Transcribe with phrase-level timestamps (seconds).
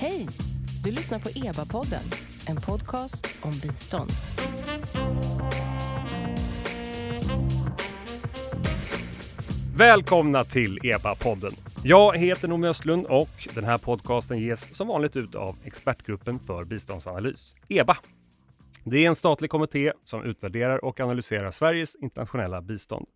[0.00, 0.28] Hej!
[0.84, 2.02] Du lyssnar på EBA-podden,
[2.48, 4.10] en podcast om bistånd.
[9.76, 11.52] Välkomna till EBA-podden.
[11.84, 16.64] Jag heter Noomi Östlund och den här podcasten ges som vanligt ut av Expertgruppen för
[16.64, 17.96] biståndsanalys, EBA.
[18.84, 23.06] Det är en statlig kommitté som utvärderar och analyserar Sveriges internationella bistånd.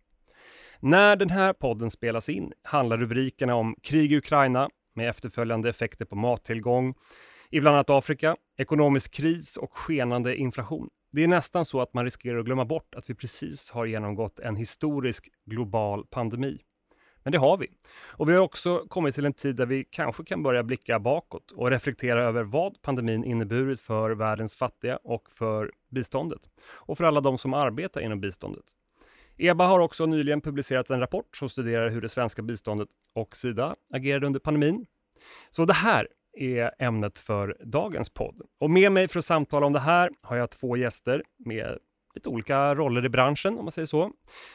[0.79, 6.05] När den här podden spelas in handlar rubrikerna om krig i Ukraina med efterföljande effekter
[6.05, 6.95] på mattillgång
[7.49, 10.89] i bland annat Afrika, ekonomisk kris och skenande inflation.
[11.11, 14.39] Det är nästan så att man riskerar att glömma bort att vi precis har genomgått
[14.39, 16.61] en historisk global pandemi.
[17.23, 17.67] Men det har vi.
[18.11, 21.51] Och vi har också kommit till en tid där vi kanske kan börja blicka bakåt
[21.51, 26.41] och reflektera över vad pandemin inneburit för världens fattiga och för biståndet.
[26.61, 28.65] Och för alla de som arbetar inom biståndet.
[29.37, 33.75] EBA har också nyligen publicerat en rapport som studerar hur det svenska biståndet och Sida
[33.93, 34.85] agerade under pandemin.
[35.51, 38.41] Så det här är ämnet för dagens podd.
[38.59, 41.77] Och med mig för att samtala om det här har jag två gäster med
[42.15, 44.11] lite olika roller i branschen, om man säger så,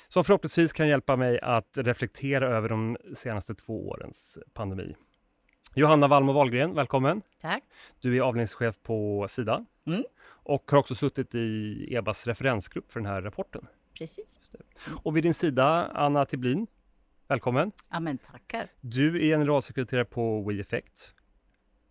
[0.09, 4.97] som förhoppningsvis kan hjälpa mig att reflektera över de senaste två årens pandemi.
[5.75, 7.23] Johanna Wallmo Wahlgren, välkommen!
[7.41, 7.63] Tack!
[8.01, 10.05] Du är avdelningschef på Sida Mm.
[10.27, 13.67] och har också suttit i EBAs referensgrupp för den här rapporten.
[14.01, 14.41] Precis.
[15.03, 16.67] Och vid din sida, Anna Tiblin,
[17.29, 17.73] välkommen!
[17.91, 18.71] Ja, men tackar.
[18.81, 21.15] Du är generalsekreterare på WeEffect.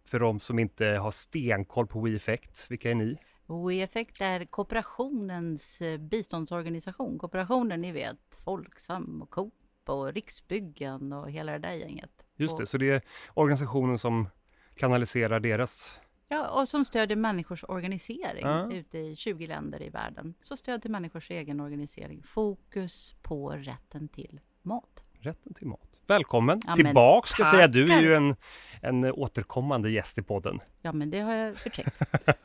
[0.05, 3.17] För de som inte har stenkoll på WeEffect, vilka är ni?
[3.47, 7.19] WeEffect är kooperationens eh, biståndsorganisation.
[7.19, 9.53] Kooperationen, ni vet, Folksam och Coop
[9.85, 12.25] och Riksbyggen och hela det där gänget.
[12.35, 13.01] Just det, så det är
[13.33, 14.27] organisationen som
[14.75, 15.99] kanaliserar deras...
[16.31, 18.71] Ja, och som stödjer människors organisering Ja.
[18.71, 20.33] ute i 20 länder i världen.
[20.41, 22.23] Så stöd till människors egen organisering.
[22.23, 25.03] Fokus på rätten till mat.
[25.21, 26.01] Rätten till mat.
[26.07, 27.67] Välkommen Ja, tillbaks ska säga.
[27.67, 28.35] Du är ju en,
[28.81, 30.59] en återkommande gäst i podden.
[30.81, 31.95] Ja, men det har jag förtänkt.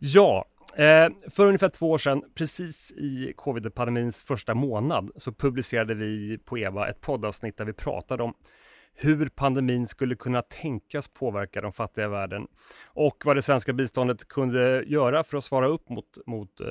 [0.00, 0.44] Ja,
[0.76, 6.58] eh, för ungefär två år sedan, precis i covid-pandemins första månad, så publicerade vi på
[6.58, 8.34] EVA ett poddavsnitt där vi pratade om
[9.00, 12.46] hur pandemin skulle kunna tänkas påverka de fattiga i världen
[12.86, 16.66] och vad det svenska biståndet kunde göra för att svara upp mot, mot eh,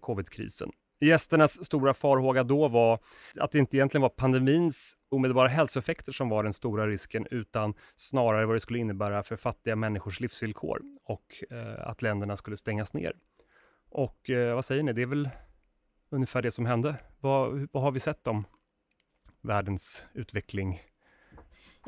[0.00, 0.70] covidkrisen.
[1.00, 2.98] Gästernas stora farhåga då var
[3.40, 8.46] att det inte egentligen var pandemins omedelbara hälsoeffekter som var den stora risken, utan snarare
[8.46, 13.12] vad det skulle innebära för fattiga människors livsvillkor och eh, att länderna skulle stängas ner.
[13.90, 15.30] Och eh, vad säger ni, det är väl
[16.10, 16.96] ungefär det som hände.
[17.20, 18.44] Vad, vad har vi sett om
[19.42, 20.80] världens utveckling?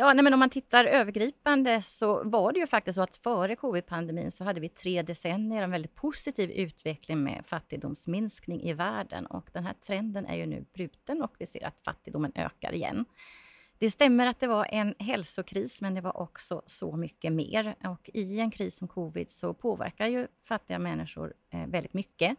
[0.01, 3.57] Ja, nej, men om man tittar övergripande så var det ju faktiskt så att före
[3.57, 9.51] covid-pandemin så hade vi tre decennier en väldigt positiv utveckling med fattigdomsminskning i världen och
[9.53, 13.05] den här trenden är ju nu bruten och vi ser att fattigdomen ökar igen.
[13.79, 17.75] Det stämmer att det var en hälsokris, men det var också så mycket mer.
[17.85, 22.37] Och i en kris som covid så påverkar ju fattiga människor eh, väldigt mycket.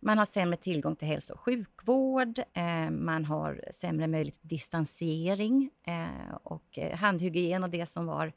[0.00, 5.70] Man har sämre tillgång till hälso och sjukvård, eh, man har sämre möjlighet till distansering
[5.86, 8.32] eh, och eh, handhygien och det som var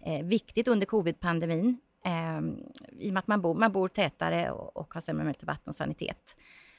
[0.00, 1.78] eh, viktigt under covid-pandemin.
[2.04, 2.38] Eh,
[2.98, 5.46] I och med att man bor, man bor tätare och, och har sämre möjlighet till
[5.46, 6.36] vatten och sanitet.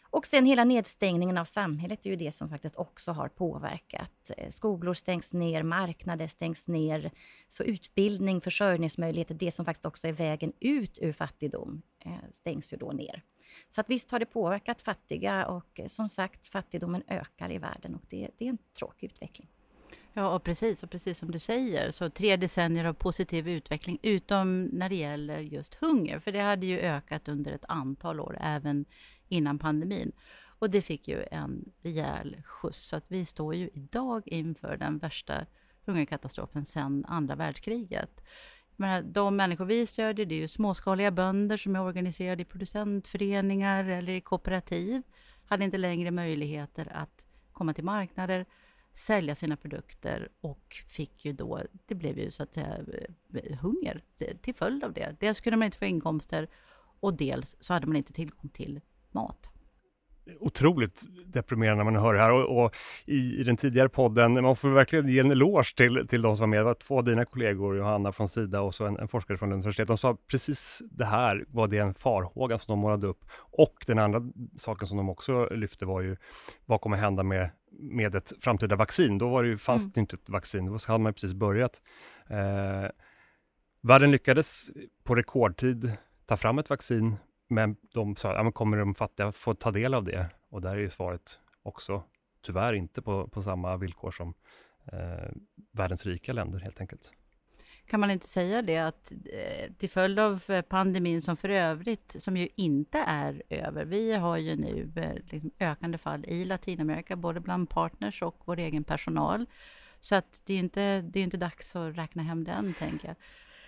[0.09, 4.31] Och sen hela nedstängningen av samhället är ju det som faktiskt också har påverkat.
[4.37, 7.11] Eh, skolor stängs ner, marknader stängs ner.
[7.47, 12.77] Så utbildning, försörjningsmöjligheter, det som faktiskt också är vägen ut ur fattigdom, eh, stängs ju
[12.77, 13.23] då ner.
[13.69, 17.95] Så att visst har det påverkat fattiga och eh, som sagt fattigdomen ökar i världen
[17.95, 19.47] och det, det är en tråkig utveckling.
[20.13, 24.65] Ja, och precis, och precis som du säger, så tre decennier av positiv utveckling, utom
[24.65, 28.85] när det gäller just hunger, för det hade ju ökat under ett antal år, även
[29.27, 30.11] innan pandemin.
[30.59, 34.97] Och det fick ju en rejäl skjuts, så att vi står ju idag inför den
[34.97, 35.45] värsta
[35.85, 38.21] hungerkatastrofen sedan andra världskriget.
[38.75, 43.83] Men de människor vi stödjer, det är ju småskaliga bönder som är organiserade i producentföreningar
[43.83, 45.01] eller i kooperativ,
[45.45, 48.45] hade inte längre möjligheter att komma till marknader,
[48.93, 52.77] sälja sina produkter och fick ju då, det blev ju så att säga
[53.33, 54.03] eh, hunger
[54.41, 55.15] till följd av det.
[55.19, 56.49] Dels kunde man inte få inkomster
[56.99, 58.81] och dels så hade man inte tillgång till
[59.13, 59.51] mat.
[60.39, 62.75] Otroligt deprimerande när man hör det här och, och
[63.05, 66.41] i, i den tidigare podden, man får verkligen ge en eloge till, till de som
[66.41, 66.59] var med.
[66.59, 69.51] Det var två av dina kollegor, Johanna från Sida och så en, en forskare från
[69.51, 69.87] universitetet.
[69.87, 73.25] De sa precis det här var det en farhåga som de målade upp.
[73.37, 74.21] Och den andra
[74.55, 76.17] saken som de också lyfte var ju
[76.65, 77.49] vad kommer hända med,
[77.79, 79.17] med ett framtida vaccin?
[79.17, 79.91] Då var det ju, fanns Mm.
[79.95, 81.81] det inte ett vaccin, då hade man precis börjat.
[82.29, 82.89] Eh,
[83.81, 84.69] världen lyckades
[85.03, 85.91] på rekordtid
[86.25, 87.15] ta fram ett vaccin,
[87.47, 90.29] men de sa, ja, men kommer de fattiga få ta del av det?
[90.49, 92.03] Och där är ju svaret också
[92.41, 94.33] tyvärr inte på, på samma villkor som
[94.91, 95.29] eh,
[95.71, 97.13] världens rika länder helt enkelt.
[97.85, 102.15] kan man inte säga det att eh, till följd av eh, pandemin som för övrigt,
[102.19, 103.85] som ju inte är över.
[103.85, 108.59] Vi har ju nu eh, liksom ökande fall i Latinamerika, både bland partners och vår
[108.59, 109.45] egen personal.
[109.99, 113.15] Så att det är inte, det är inte dags att räkna hem den, tänker jag.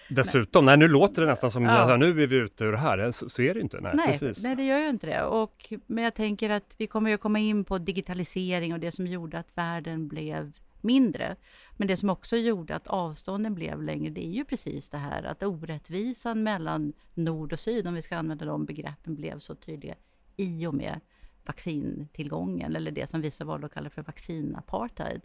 [0.10, 0.78] Dessutom, nej.
[0.78, 1.98] nu låter det nästan som Ja.
[1.98, 3.80] nu är vi ute ur det här, så, så är det ju inte.
[3.82, 4.44] Nej, Nej, precis.
[4.44, 5.24] nej, det gör ju inte det.
[5.24, 9.08] Och, men jag tänker att vi kommer ju komma in på digitalisering och det som
[9.08, 11.36] gjorde att världen blev mindre.
[11.78, 15.24] Men det som också gjorde att avstånden blev längre, det är ju precis det här
[15.24, 19.96] att orättvisan mellan nord och syd, om vi ska använda de begreppen, blev så tydliga
[20.38, 21.00] i och med
[21.46, 25.22] vaccintillgången, eller det som vissa valde att kalla för vaccinapartheid.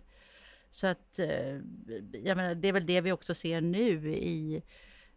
[0.74, 1.60] Så att, eh,
[2.12, 4.62] jag menar, det är väl det vi också ser nu i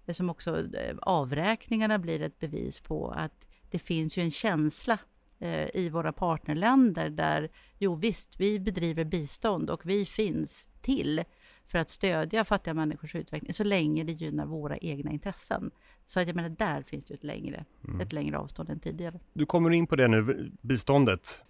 [0.07, 4.99] som också eh, avräkningarna blir ett bevis på att det finns ju en känsla
[5.39, 11.23] eh, i våra partnerländer där, jo visst, vi bedriver bistånd och vi finns till
[11.65, 15.71] för att stödja fattiga människors utveckling så länge det gynnar våra egna intressen.
[16.05, 17.65] Så att jag menar, där finns det ett längre,
[18.01, 19.19] ett längre avstånd än tidigare.
[19.33, 21.43] Du kommer in på det nu, biståndet.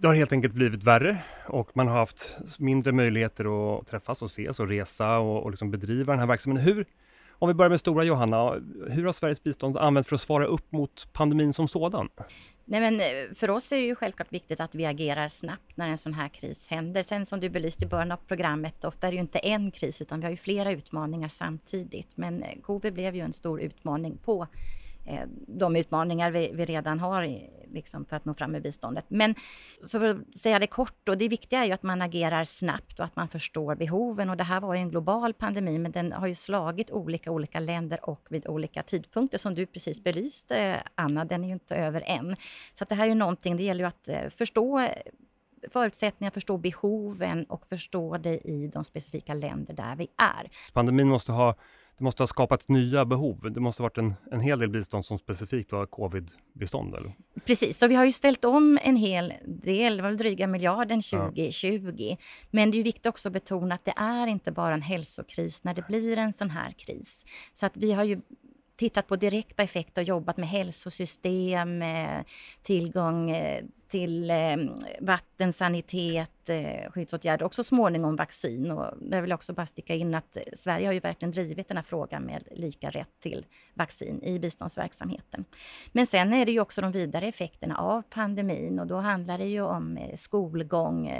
[0.00, 4.26] Det har helt enkelt blivit värre och man har haft mindre möjligheter att träffas och
[4.26, 6.74] ses och resa och, och liksom bedriva den här verksamheten.
[6.74, 6.86] Hur,
[7.30, 8.54] om vi börjar med stora Johanna,
[8.90, 12.08] hur har Sveriges bistånd använts för att svara upp mot pandemin som sådan?
[12.64, 15.88] Nej, men eh, för oss är det ju självklart viktigt att vi agerar snabbt när
[15.90, 17.02] en sån här kris händer.
[17.02, 20.00] Sen som du belyste i början av programmet, ofta är det ju inte en kris
[20.00, 22.10] utan vi har ju flera utmaningar samtidigt.
[22.14, 24.46] Men eh, covid blev ju en stor utmaning på
[25.08, 29.04] Eh, de utmaningar vi, vi redan har i, liksom, för att nå fram med biståndet.
[29.08, 29.34] Men
[29.84, 32.98] så för att säga det kort, då, det viktiga är ju att man agerar snabbt
[32.98, 34.30] och att man förstår behoven.
[34.30, 37.60] Och det här var ju en global pandemi, men den har ju slagit olika olika
[37.60, 41.24] länder och vid olika tidpunkter som du precis belyste, Anna.
[41.24, 42.36] Den är ju inte över än.
[42.74, 44.88] Så att det här är ju någonting, det gäller ju att eh, förstå
[45.72, 50.50] förutsättningar, förstå behoven och förstå det i de specifika länder där vi är.
[50.72, 51.54] Pandemin måste ha,
[51.98, 53.52] det måste ha skapat nya behov.
[53.52, 56.94] Det måste ha varit en, en hel del bistånd som specifikt var covid-bistånd.
[56.94, 57.14] Eller?
[57.44, 62.16] Precis, så vi har ju ställt om en hel del, det var dryga miljarden 2020.
[62.50, 65.64] Men det är ju viktigt också att betona att det är inte bara en hälsokris
[65.64, 67.24] när det blir en sån här kris.
[67.52, 68.20] Så att vi har ju
[68.78, 72.20] tittat på direkta effekter och jobbat med hälsosystem, eh,
[72.62, 74.56] tillgång eh, till eh,
[75.00, 76.50] vatten, sanitet,
[76.90, 78.70] skyddsåtgärder och så småningom vaccin.
[78.70, 81.76] Och där vill jag också bara sticka in att Sverige har ju verkligen drivit den
[81.76, 85.44] här frågan med lika rätt till vaccin i biståndsverksamheten.
[85.92, 89.46] Men sen är det ju också de vidare effekterna av pandemin och då handlar det
[89.46, 91.12] ju om skolgång,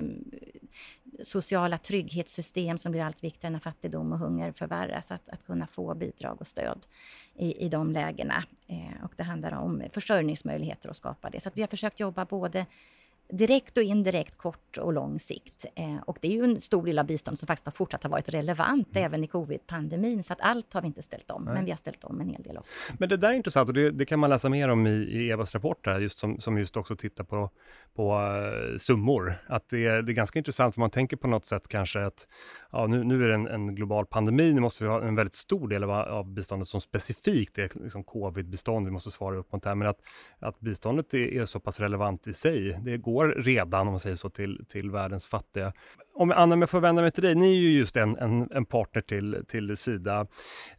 [1.23, 5.11] sociala trygghetssystem som blir allt viktigare när fattigdom och hunger förvärras.
[5.11, 6.87] Att, att kunna få bidrag och stöd
[7.35, 8.45] i, i de lägena.
[8.67, 11.41] Eh, och det handlar om försörjningsmöjligheter och skapa det.
[11.41, 12.67] Så att vi har försökt jobba både
[13.33, 15.67] direkt och indirekt, kort och lång sikt.
[15.75, 18.11] Eh, och det är ju en stor del av biståndet som faktiskt har fortsatt ha
[18.11, 20.23] varit relevant även i covid-pandemin.
[20.23, 22.43] Så att allt har vi inte ställt om, men vi har ställt om en hel
[22.43, 22.73] del också.
[22.99, 25.31] Men det där är intressant och det, det kan man läsa mer om i, i
[25.31, 27.51] Evas rapport här, just som, som just också tittar på,
[27.95, 29.35] på uh, summor.
[29.49, 32.29] Att det, är- det är ganska intressant för man tänker på något sätt kanske att
[32.73, 35.35] ja, nu, nu är det en, en global pandemi, nu måste vi ha en väldigt
[35.35, 39.63] stor del av, av biståndet som specifikt är liksom covid-bistånd, vi måste svara upp mot
[39.63, 39.99] det här, men att,
[40.39, 42.79] att biståndet är, är så pass relevant i sig.
[42.85, 45.73] Det går redan, om man säger så, till, till världens fattiga.
[46.15, 48.49] Om Anna, om jag får vända mig till dig, ni är ju just en, en,
[48.51, 50.27] en partner till, till Sida,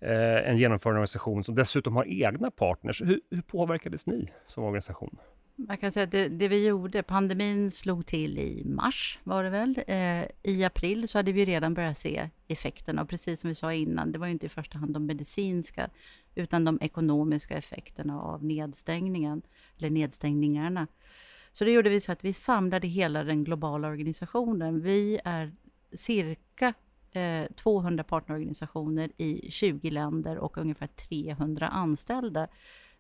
[0.02, 3.02] eh, en genomförande organisation som dessutom har egna partners.
[3.02, 5.18] Hur, hur påverkades ni som organisation?
[5.68, 9.50] Man kan säga att det, det vi gjorde, pandemin slog till i mars var det
[9.50, 9.80] väl.
[9.88, 13.74] Eh, I april så hade vi redan börjat se effekterna och precis som vi sa
[13.74, 15.90] innan, det var ju inte i första hand de medicinska
[16.36, 19.42] utan de ekonomiska effekterna av nedstängningen,
[19.78, 20.88] eller nedstängningarna.
[21.52, 24.82] Så det gjorde vi så att vi samlade hela den globala organisationen.
[24.82, 25.56] Vi är
[25.94, 26.74] cirka
[27.12, 32.48] eh, 200 partnerorganisationer i 20 länder och ungefär 300 anställda.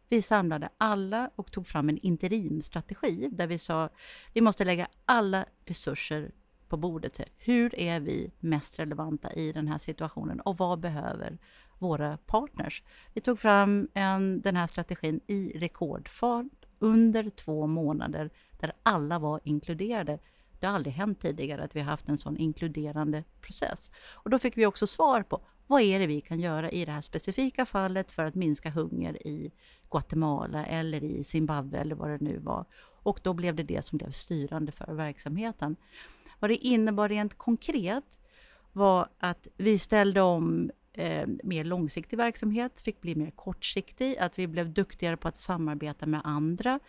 [0.09, 3.89] Vi samlade alla och tog fram en interimstrategi där vi sa
[4.33, 6.31] vi måste lägga alla resurser
[6.67, 7.21] på bordet.
[7.37, 11.37] Hur är vi mest relevanta i den här situationen och vad behöver
[11.77, 12.83] våra partners?
[13.13, 19.39] Vi tog fram en, den här strategin i rekordfart under två månader där alla var
[19.43, 20.19] inkluderade.
[20.59, 23.91] Det har aldrig hänt tidigare att vi har haft en sån inkluderande process.
[24.13, 26.91] Och då fick vi också svar på vad är det vi kan göra i det
[26.91, 29.51] här specifika fallet för att minska hunger i
[29.91, 32.65] Guatemala eller i Zimbabwe eller vad det nu var.
[33.03, 35.75] Och då blev det det som blev styrande för verksamheten.
[36.39, 38.19] Vad det innebar rent konkret
[38.71, 44.47] var att vi ställde om eh, mer långsiktig verksamhet, fick bli mer kortsiktig, att vi
[44.47, 46.79] blev duktigare på att samarbeta med andra,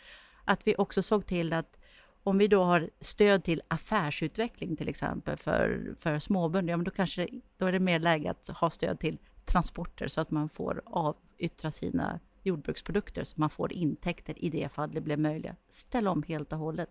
[0.44, 1.76] att vi också såg till att
[2.22, 6.90] om vi då har stöd till affärsutveckling till exempel för, för småbönder, ja, men då,
[6.90, 10.82] kanske, då är det mer läge att ha stöd till transporter så att man får
[10.86, 15.52] avyttra sina jordbruksprodukter så att man får intäkter i det fall det blir möjligt.
[15.68, 16.90] Ställa om helt och hållet.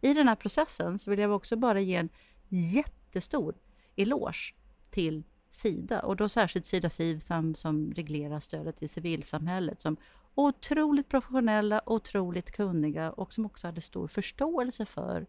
[0.00, 2.08] I den här processen så vill jag också bara ge en
[2.48, 3.54] jättestor
[3.96, 4.54] eloge
[4.90, 9.96] till Sida och då särskilt Sida Sivsam som reglerar stödet till civilsamhället som
[10.34, 15.26] otroligt professionella, otroligt kunniga och som också hade stor förståelse för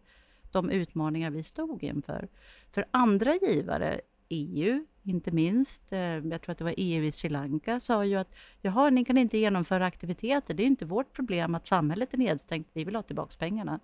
[0.52, 2.28] de utmaningar vi stod inför.
[2.70, 7.28] För andra givare, EU inte minst, eh, jag tror att det var EU i Sri
[7.28, 11.54] Lanka, sa ju att jaha, ni kan inte genomföra aktiviteter, det är inte vårt problem
[11.54, 13.80] att samhället är nedstängt, vi vill ha tillbaka pengarna.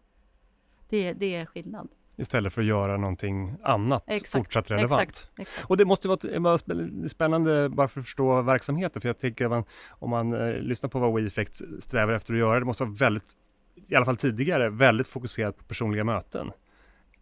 [0.88, 5.02] Det, det är skillnad istället för att göra någonting annat exakt, fortsatt relevant.
[5.02, 5.70] Exakt, exakt.
[5.70, 6.58] Och det måste vara,
[7.08, 10.90] spännande bara för att förstå verksamheten, för jag tänker att man, om man eh, lyssnar
[10.90, 13.32] på vad WeEffect strävar efter att göra, det måste vara väldigt,
[13.88, 16.50] i alla fall tidigare, väldigt fokuserat på personliga möten.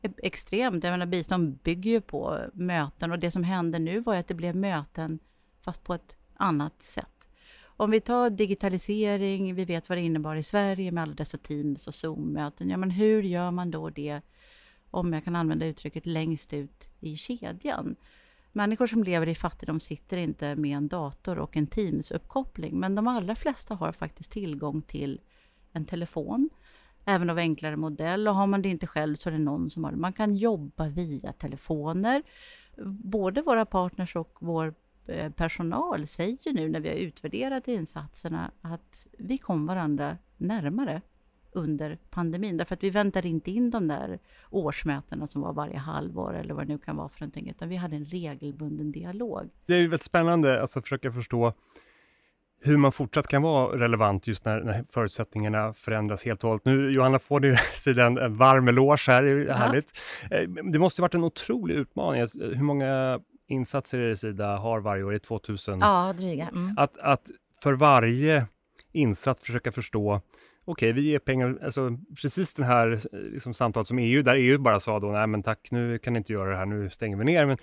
[0.02, 4.16] E-, extremt, jag menar bistånd bygger ju på möten och det som hände nu var
[4.16, 5.18] att det blev möten
[5.60, 7.30] fast på ett annat sätt.
[7.78, 11.86] Om vi tar digitalisering, vi vet vad det innebar i Sverige med alla dessa Teams
[11.86, 12.70] och Zoom-möten.
[12.70, 14.20] Ja, men hur gör man då det
[14.96, 17.96] om jag kan använda uttrycket, längst ut i kedjan.
[18.52, 23.06] Människor som lever i fattigdom sitter inte med en dator och en Teams-uppkoppling, men de
[23.06, 25.20] allra flesta har faktiskt tillgång till
[25.72, 26.50] en telefon,
[27.04, 28.28] även av enklare modell.
[28.28, 29.96] Och har man det inte själv så är det någon som har det.
[29.96, 32.22] Man kan jobba via telefoner.
[33.04, 34.74] Både våra partners och vår
[35.06, 41.02] eh, personal säger nu när vi har utvärderat insatserna att vi kom varandra närmare
[41.56, 42.56] under pandemin.
[42.56, 44.18] Därför att vi väntade inte in de där
[44.50, 47.76] årsmötena som var varje halvår eller vad det nu kan vara för någonting, utan vi
[47.76, 49.50] hade en regelbunden dialog.
[49.66, 51.52] Det är ju väldigt spännande alltså, att försöka förstå
[52.60, 56.64] hur man fortsatt kan vara relevant just när, när förutsättningarna förändras helt och hållet.
[56.64, 59.92] Nu, Johanna, får du sidan en varm eloge här, det är härligt.
[60.30, 62.26] Eh, det måste varit en otrolig utmaning.
[62.34, 65.14] Hur många insatser är det Sida har varje år?
[65.14, 65.78] I 2000?
[65.80, 66.48] Ja, dryga.
[66.48, 66.74] Mm.
[66.78, 67.30] Att, att
[67.62, 68.46] för varje
[68.92, 70.20] insats försöka förstå
[70.66, 74.58] okej, vi ger pengar, alltså precis den här eh, liksom, samtalet som EU, där EU
[74.58, 77.16] bara sa då, nej men tack, nu kan ni inte göra det här, nu stänger
[77.16, 77.46] vi ner.
[77.46, 77.58] Men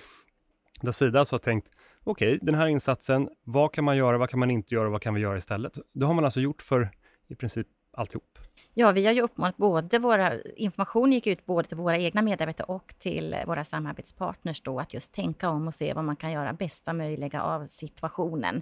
[0.82, 1.72] där Sida alltså har tänkt,
[2.04, 5.14] okej, den här insatsen, vad kan man göra, vad kan man inte göra, vad kan
[5.14, 5.78] vi göra istället?
[5.94, 6.90] Det har man alltså gjort för
[7.28, 8.40] i princip alltihop.
[8.76, 10.42] Ja, vi har ju uppmanat både våra...
[10.42, 15.14] Information gick ut både till våra egna medarbetare och till våra samarbetspartners då att just
[15.14, 18.62] tänka om och se vad man kan göra bästa möjliga av situationen.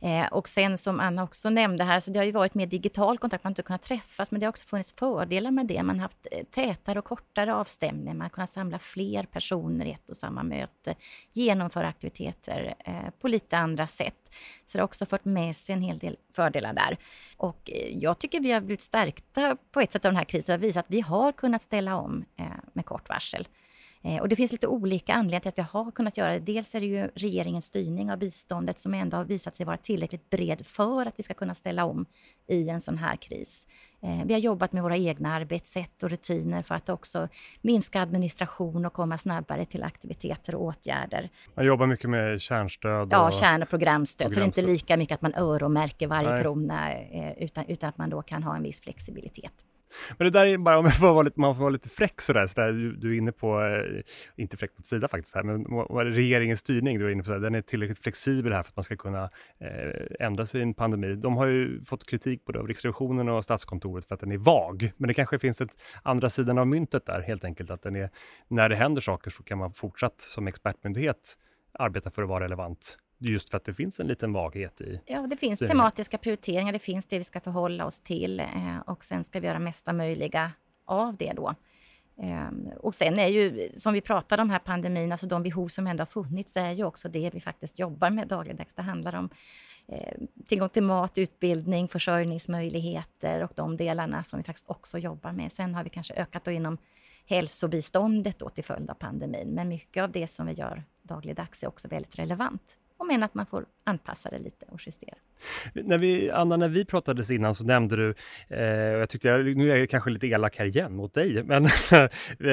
[0.00, 3.18] Eh, och sen som Anna också nämnde här, så det har ju varit mer digital
[3.18, 5.82] kontakt, man har inte kunnat träffas, men det har också funnits fördelar med det.
[5.82, 9.90] Man har haft eh, tätare och kortare avstämningar, man har kunnat samla fler personer i
[9.90, 10.94] ett och samma möte,
[11.32, 14.34] genomföra aktiviteter eh, på lite andra sätt.
[14.66, 16.98] Så det har också fört med sig en hel del fördelar där.
[17.36, 20.54] Och eh, jag tycker vi har blivit stärkta på ett sätt av den här krisen
[20.54, 23.48] och visat att vi har kunnat ställa om eh, med kort varsel.
[24.02, 26.38] Eh, och det finns lite olika anledningar till att vi har kunnat göra det.
[26.38, 30.30] Dels är det ju regeringens styrning av biståndet som ändå har visat sig vara tillräckligt
[30.30, 32.06] bred för att vi ska kunna ställa om
[32.48, 33.66] i en sån här kris.
[34.02, 37.28] Eh, vi har jobbat med våra egna arbetssätt och rutiner för att också
[37.60, 41.30] minska administration och komma snabbare till aktiviteter och åtgärder.
[41.54, 43.08] Man jobbar mycket med kärnstöd?
[43.10, 44.26] Ja, kärn och programstöd.
[44.26, 44.34] programstöd.
[44.34, 46.42] Så det är inte lika mycket att man öronmärker varje Nej.
[46.42, 49.52] krona eh, utan, utan att man då kan ha en viss flexibilitet.
[50.18, 52.20] Men det där är bara om jag får vara lite, man får vara lite fräck
[52.20, 54.02] sådär, så där, du, du är inne på, eh,
[54.36, 55.64] inte fräck på Sida faktiskt, här, men
[56.12, 58.96] regeringens styrning, du är inne på, den är tillräckligt flexibel här för att man ska
[58.96, 59.30] kunna
[59.60, 61.14] eh, ändra sig i en pandemi.
[61.14, 64.92] De har ju fått kritik både av Riksrevisionen och Statskontoret för att den är vag,
[64.96, 68.10] men det kanske finns ett andra sidan av myntet där helt enkelt, att den är,
[68.48, 71.36] när det händer saker så kan man fortsatt som expertmyndighet
[71.72, 75.00] arbeta för att vara relevant just för att det finns en liten vaghet i...
[75.06, 75.78] Ja, det finns styrningen.
[75.78, 79.46] tematiska prioriteringar, det finns det vi ska förhålla oss till eh, och sen ska vi
[79.46, 80.52] göra mesta möjliga
[80.84, 81.54] av det då.
[82.22, 85.86] Eh, och sen är ju, som vi pratade om här pandemin, alltså de behov som
[85.86, 88.74] ändå har funnits, är ju också det vi faktiskt jobbar med dagligdags.
[88.74, 89.30] Det handlar om
[89.88, 90.14] eh,
[90.46, 95.52] tillgång till mat, utbildning, försörjningsmöjligheter och de delarna som vi faktiskt också jobbar med.
[95.52, 96.78] Sen har vi kanske ökat då inom
[97.26, 101.68] hälsobiståndet då till följd av pandemin, men mycket av det som vi gör dagligdags är
[101.68, 105.16] också väldigt relevant och men att man får anpassa det lite och justera.
[105.74, 108.14] När vi, Anna, när vi pratades innan så nämnde du,
[108.48, 111.64] eh, jag tyckte, nu är jag kanske lite elak här igen mot dig, men
[112.40, 112.50] eh,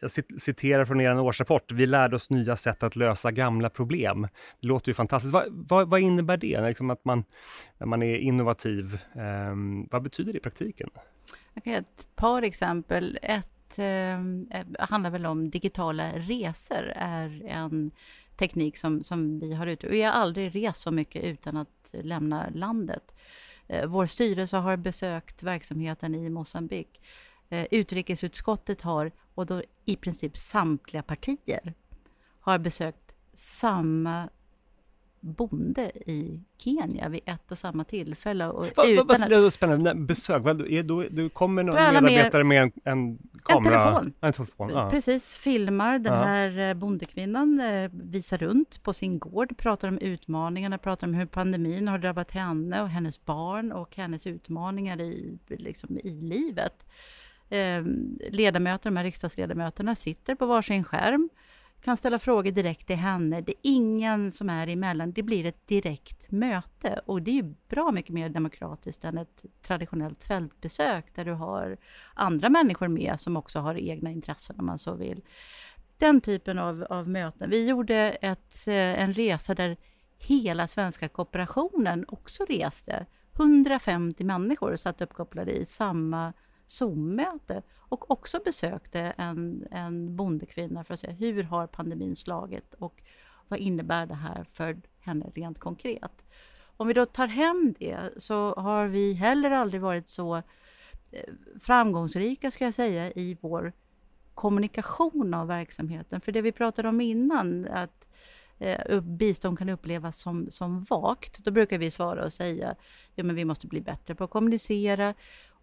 [0.00, 4.28] jag citerar från er årsrapport, vi lärde oss nya sätt att lösa gamla problem.
[4.60, 5.34] Det låter ju fantastiskt.
[5.34, 7.24] Va, va, vad innebär det, liksom att man,
[7.78, 8.98] när man är innovativ?
[9.14, 9.54] Eh,
[9.90, 10.90] vad betyder det i praktiken?
[11.54, 13.18] Jag kan ge ett par exempel.
[13.22, 17.90] Ett eh, handlar väl om digitala resor, är en
[18.38, 19.88] teknik som, som vi har ute.
[19.88, 23.14] Vi har aldrig rest så mycket utan att lämna landet.
[23.66, 27.00] Eh, vår styrelse har besökt verksamheten i Mosambik.
[27.48, 31.74] Eh, utrikesutskottet har, och då i princip samtliga partier,
[32.40, 34.28] har besökt samma
[35.20, 38.46] bonde i Kenya vid ett och samma tillfälle.
[38.46, 42.00] Och utan va, att- va, spännande, besök, vad, är, då, du kommer någon Då alla
[42.00, 43.18] medarbetare med en, en
[43.54, 43.82] kamera?
[43.84, 44.12] telefon.
[44.20, 44.70] En telefon.
[44.72, 44.90] Ja.
[44.90, 46.22] Precis, filmar den Ja.
[46.24, 51.26] här eh, bondekvinnan, eh, visar runt på sin gård, pratar om utmaningarna, pratar om hur
[51.26, 56.86] pandemin har drabbat henne och hennes barn och hennes utmaningar i, liksom, i livet.
[57.50, 57.82] Eh,
[58.30, 61.28] ledamöter, de här riksdagsledamöterna sitter på varsin skärm,
[61.88, 63.40] kan ställa frågor direkt till henne.
[63.40, 67.00] Det är ingen som är emellan, det blir ett direkt möte.
[67.06, 71.76] Och det är bra mycket mer demokratiskt än ett traditionellt fältbesök där du har
[72.14, 75.22] andra människor med som också har egna intressen om man så vill.
[75.98, 77.50] Den typen av, av möten.
[77.50, 79.76] Vi gjorde ett, eh, en resa där
[80.18, 83.06] hela svenska kooperationen också reste.
[83.36, 86.32] 150 människor satt uppkopplade i samma
[86.70, 93.02] Zoom-möte och också besökte en, en bondekvinna för att se hur har pandemin slagit och
[93.48, 96.24] vad innebär det här för henne rent konkret.
[96.76, 102.50] Om vi då tar hem det så har vi heller aldrig varit så eh, framgångsrika
[102.50, 103.72] ska jag säga i vår
[104.34, 106.20] kommunikation av verksamheten.
[106.20, 108.08] För det vi pratade om innan, att
[108.58, 112.74] eh, bistånd kan upplevas som, som vagt, då brukar vi svara och säga
[113.14, 115.14] ja, men vi måste bli bättre på att kommunicera.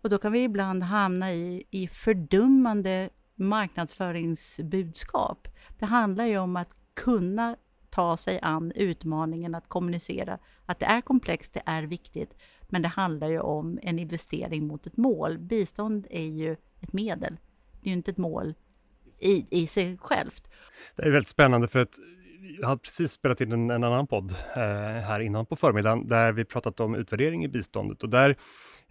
[0.06, 5.48] Och då kan vi ibland hamna i, i fördummande marknadsföringsbudskap.
[5.80, 7.56] Det handlar ju om att kunna
[7.90, 12.88] ta sig an utmaningen att kommunicera att det är komplext, det är viktigt, men det
[12.88, 15.38] handlar ju om en investering mot ett mål.
[15.38, 17.38] Bistånd är ju ett medel,
[17.82, 18.54] det är ju inte ett mål
[19.20, 20.50] i, i sig självt.
[20.96, 22.00] Det är väldigt spännande för att
[22.60, 24.62] jag har precis spelat in en, en annan podd eh,
[25.04, 28.36] här innan på förmiddagen där vi pratat om utvärdering i biståndet och där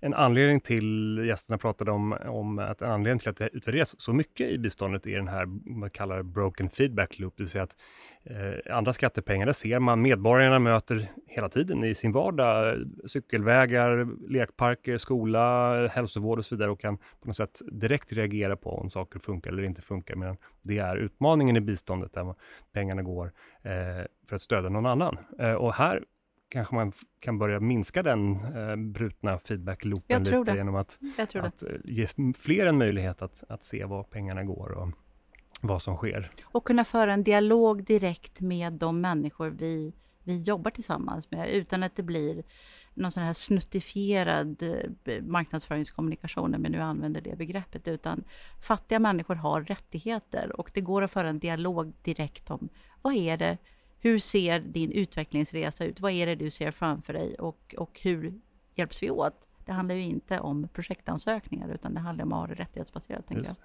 [0.05, 4.13] en anledning till, gästerna pratade om, om att en anledning till att det utvärderas så
[4.13, 7.65] mycket i biståndet är den här, man kallar det broken feedback loop, det vill säga
[7.65, 7.77] att
[8.25, 14.99] eh, andra skattepengar, där ser man medborgarna möter hela tiden i sin vardag cykelvägar, lekparker,
[14.99, 19.19] skola, hälsovård och så vidare och kan på något sätt direkt reagera på om saker
[19.19, 20.17] funkar eller inte funkar.
[20.17, 22.35] Medan det är utmaningen i biståndet där
[22.73, 25.19] pengarna går eh, för att stödja någon annan.
[25.39, 26.05] Eh, och här
[26.55, 30.57] kanske man kan börja minska den eh, brutna feedback-loopen lite det.
[30.57, 30.99] genom att,
[31.35, 34.89] att eh, ge fler en möjlighet att, att se var pengarna går och
[35.61, 36.31] vad som sker.
[36.45, 39.93] Och kunna föra en dialog direkt med de människor vi,
[40.25, 42.43] vi jobbar tillsammans med utan att det blir
[42.95, 44.63] någon sån här snuttifierad
[45.05, 48.25] eh, marknadsföringskommunikation, om vi nu använder det begreppet, utan
[48.61, 52.69] fattiga människor har rättigheter och det går att föra en dialog direkt om
[53.03, 53.59] vad är det,
[54.05, 58.35] hur ser din utvecklingsresa ut, vad är det du ser framför dig och, och hur
[58.75, 59.35] hjälps vi åt?
[59.67, 63.47] Det handlar ju inte om projektansökningar utan det handlar om att ha det rättighetsbaserat, tänker
[63.47, 63.57] jag.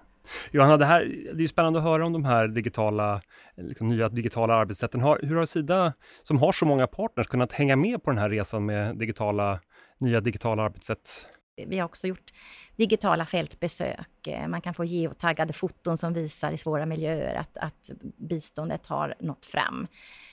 [0.50, 3.22] Johanna, det, här, det är spännande att höra om de här digitala,
[3.56, 5.00] liksom nya digitala arbetssätten.
[5.00, 8.28] Har, hur har Sida, som har så många partners, kunnat hänga med på den här
[8.28, 9.60] resan med digitala,
[9.98, 11.26] nya digitala arbetssätt?
[11.66, 12.30] Vi har också gjort
[12.76, 17.56] digitala fältbesök och eh, Man kan få geotaggade foton som visar i svåra miljöer att,
[17.56, 19.86] att biståndet har nått fram.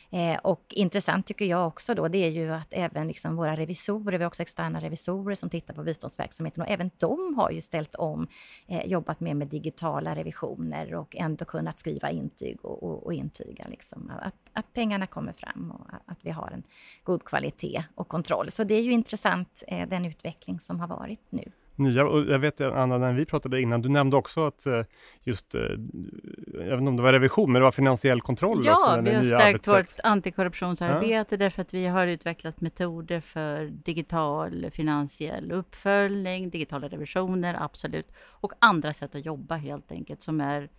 [0.10, 4.18] Eh, och intressant tycker jag också då, det är ju att även liksom våra revisorer,
[4.18, 7.96] vi har också externa revisorer som tittar på biståndsverksamheten och även de har ju ställt
[7.96, 8.28] om,
[8.68, 13.66] eh, jobbat mer med digitala revisioner och ändå kunnat skriva intyg och, och, och intyga
[13.70, 16.64] liksom att, att pengarna kommer fram och att vi har en
[17.04, 18.52] god kvalitet och kontroll.
[18.52, 21.52] Så det är ju intressant, eh, den utveckling som har varit nu.
[21.78, 24.84] Nya, och jag vet Anna, när vi pratade innan, du nämnde också att eh,
[25.24, 25.62] just, eh,
[26.54, 28.70] jag vet inte om det var revision, men det var finansiell kontroll också.
[28.70, 29.98] Ja, vi har stärkt arbetssätt.
[29.98, 38.08] vårt antikorruptionsarbete därför att vi har utvecklat metoder för digital finansiell uppföljning, digitala revisioner, absolut,
[38.20, 40.70] och andra sätt att jobba helt enkelt som är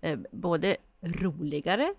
[0.00, 1.94] eh, både roligare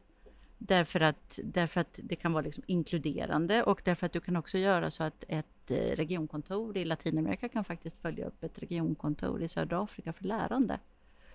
[0.57, 4.57] Därför att, därför att det kan vara liksom inkluderande och därför att du kan också
[4.57, 9.47] göra så att ett eh, regionkontor i Latinamerika kan faktiskt följa upp ett regionkontor i
[9.47, 10.79] södra Afrika för lärande.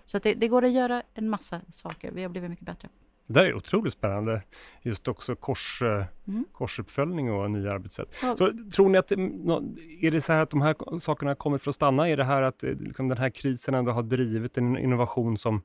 [0.05, 2.11] Så att det, det går att göra en massa saker.
[2.11, 2.89] Vi har blivit mycket bättre.
[3.27, 4.41] Det där är otroligt spännande.
[4.81, 6.45] Just också kors, eh, Mm.
[6.51, 8.17] korsuppföljning och nya arbetssätt.
[8.21, 8.35] Ja.
[8.37, 9.63] Så, tror ni att, nå-
[10.01, 12.09] är det så här att de här sakerna kommit för att stanna?
[12.09, 15.61] Är det här att eh, liksom den här krisen ändå har drivit en innovation som,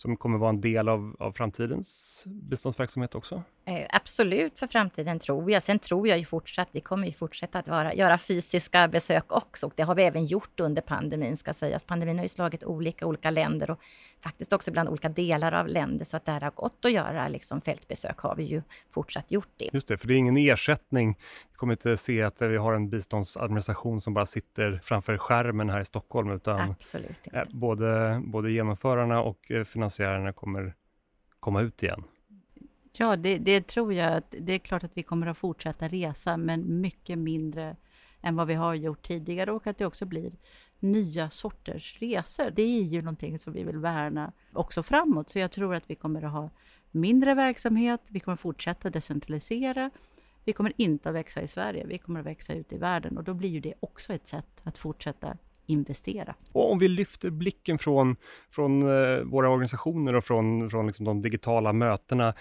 [0.00, 3.42] som kommer vara en del av, av framtidens biståndsverksamhet också?
[3.64, 5.62] Eh, absolut för framtiden tror jag.
[5.62, 9.66] Sen tror jag ju fortsatt, vi kommer ju fortsätta att vara, göra fysiska besök också.
[9.66, 11.84] Och det har vi även gjort under pandemin ska sägas.
[11.84, 13.80] Pandemin har ju slagit olika olika länder och
[14.20, 16.04] faktiskt också bland olika delar av länder.
[16.04, 19.52] Så att det här har gått att göra liksom fältbesök har vi ju fortsatt gjort
[19.56, 19.70] det.
[19.72, 21.18] Just det, för det är ingen ersättning.
[21.50, 25.80] Vi kommer inte se att vi har en biståndsadministration som bara sitter framför skärmen här
[25.80, 27.38] i Stockholm, utan Absolut inte.
[27.38, 30.74] eh, både, både genomförarna och eh, finansiärerna kommer
[31.40, 32.04] komma ut igen.
[32.92, 34.22] Ja, det, det tror jag.
[34.30, 37.76] Det är klart att vi kommer att fortsätta resa, men mycket mindre
[38.22, 40.32] än vad vi har gjort tidigare och att det också blir
[40.80, 42.50] nya sorters resor.
[42.50, 45.28] Det är ju någonting som vi vill värna också framåt.
[45.28, 46.50] Så jag tror att vi kommer att ha
[46.90, 49.90] mindre verksamhet, vi kommer fortsätta decentralisera.
[50.44, 53.24] Vi kommer inte att växa i Sverige, vi kommer att växa ut i världen och
[53.24, 55.36] då blir ju det också ett sätt att fortsätta
[55.70, 56.34] investera.
[56.52, 58.16] Och om vi lyfter blicken från,
[58.50, 62.34] från eh, våra organisationer och från, från liksom de digitala mötena.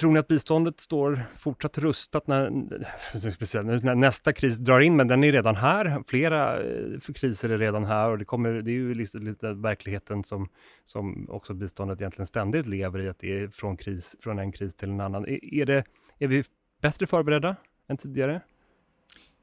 [0.00, 2.50] Tror ni att biståndet står fortsatt rustat när,
[3.84, 4.96] när nästa kris drar in?
[4.96, 6.02] Men den är redan här.
[6.06, 10.24] Flera eh, kriser är redan här och det, kommer, det är ju lite, lite verkligheten
[10.24, 10.48] som,
[10.84, 14.74] som också biståndet egentligen ständigt lever i, att det är från, kris, från en kris
[14.74, 15.24] till en annan.
[15.24, 15.84] Är, är, det,
[16.18, 16.44] är vi
[16.82, 17.56] bättre förberedda
[17.88, 18.40] än tidigare?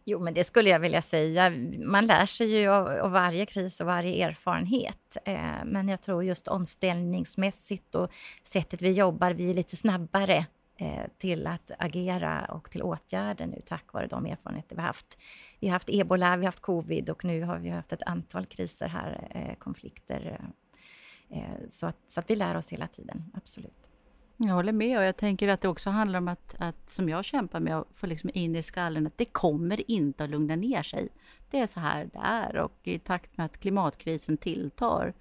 [0.09, 1.49] Jo, men det skulle jag vilja säga.
[1.79, 5.17] Man lär sig ju av, av varje kris och varje erfarenhet.
[5.25, 8.11] Eh, men jag tror just omställningsmässigt och
[8.43, 10.45] sättet vi jobbar, vi är lite snabbare
[10.77, 15.17] eh, till att agera och till åtgärder nu tack vare de erfarenheter vi haft.
[15.59, 18.45] Vi har haft ebola, vi har haft covid och nu har vi haft ett antal
[18.45, 20.39] kriser här, eh, konflikter.
[21.29, 23.78] Eh, eh, så, att, så att vi lär oss hela tiden, absolut.
[24.41, 27.25] Jag håller med och jag tänker att det också handlar om att, att som jag
[27.25, 30.84] kämpar med att få liksom in i skallen att det kommer inte att lugna ner
[30.84, 31.10] sig.
[31.49, 35.13] Det är så här det är och i takt med att klimatkrisen tilltar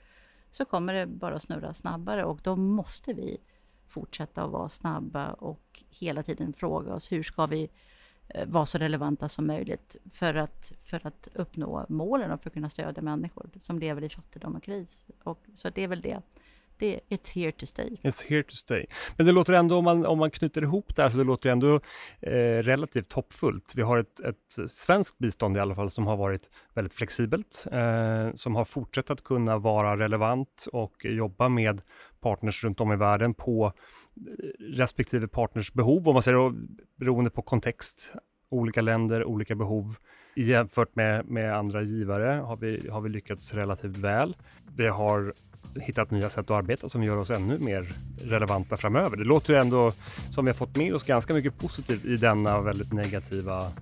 [0.50, 3.38] så kommer det bara snurra snabbare och då måste vi
[3.86, 7.70] fortsätta att vara snabba och hela tiden fråga oss hur ska vi
[8.28, 12.54] eh, vara så relevanta som möjligt för att, för att uppnå målen och för att
[12.54, 15.06] kunna stödja människor som lever i fattigdom och kris.
[15.22, 16.20] Och, så det är väl det
[16.78, 17.96] det, it's here to stay.
[18.02, 18.86] It's here to stay.
[19.16, 21.50] Men det låter ändå, om man, om man knyter ihop det här, så det låter
[21.50, 21.80] ändå
[22.20, 23.72] eh, relativt hoppfullt.
[23.76, 28.34] Vi har ett, ett svenskt bistånd i alla fall som har varit väldigt flexibelt, eh,
[28.34, 31.82] som har fortsatt att kunna vara relevant och jobba med
[32.20, 33.72] partners runt om i världen på eh,
[34.60, 36.52] respektive partners behov, om man säger
[36.96, 38.12] beroende på kontext.
[38.50, 39.96] Olika länder, olika behov.
[40.36, 44.36] Jämfört med, med andra givare har vi, har vi lyckats relativt väl.
[44.76, 45.34] Vi har
[45.80, 47.92] hittat nya sätt att arbeta som gör oss ännu mer
[48.24, 49.16] relevanta framöver.
[49.16, 49.92] Det låter ju ändå
[50.30, 53.72] som vi har fått med oss ganska mycket positivt i denna väldigt negativa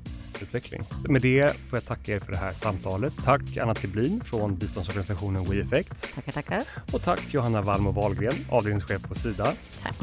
[0.42, 0.82] utveckling.
[1.08, 3.14] Med det får jag tacka er för det här samtalet.
[3.24, 6.14] Tack Anna Tiblin från biståndsorganisationen WeEffect.
[6.14, 6.62] Tackar, tackar.
[6.92, 9.52] Och tack Johanna Walmo Wahlgren, avdelningschef på Sida.
[9.82, 9.96] Tack.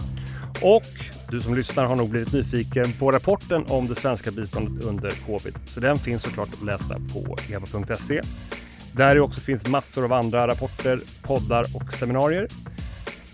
[0.61, 0.83] Och
[1.29, 5.55] du som lyssnar har nog blivit nyfiken på rapporten om det svenska biståndet under covid.
[5.65, 8.21] Så den finns såklart att läsa på eva.se.
[8.95, 12.47] Där det också finns massor av andra rapporter, poddar och seminarier.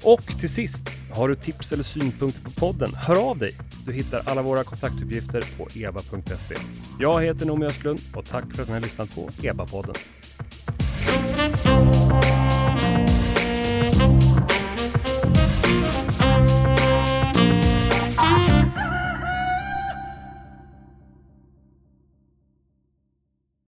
[0.03, 3.55] Och till sist, har du tips eller synpunkter på podden, hör av dig.
[3.85, 6.55] Du hittar alla våra kontaktuppgifter på eva.se.
[6.99, 9.95] Jag heter Noomi Östlund och tack för att ni har lyssnat på EBA-podden.